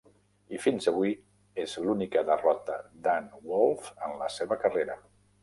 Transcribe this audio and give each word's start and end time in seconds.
I 0.55 0.59
fins 0.61 0.87
avui 0.91 1.11
és 1.63 1.75
l'única 1.83 2.23
derrota 2.31 2.79
d'Ann 3.09 3.29
Wolfe 3.53 3.95
en 4.09 4.19
la 4.25 4.33
seva 4.39 4.61
carrera. 4.67 4.99